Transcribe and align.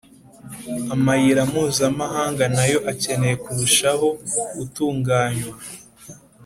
amayira 0.93 1.41
mpuzamahanga 1.49 2.43
na 2.55 2.65
yo 2.71 2.79
akeneye 2.91 3.35
kurushaho 3.43 4.07
gutunganywa 4.55 5.55